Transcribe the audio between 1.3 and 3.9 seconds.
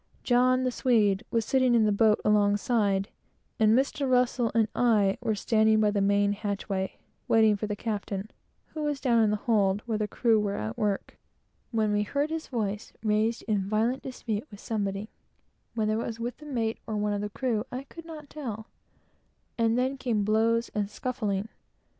sitting in the boat alongside, and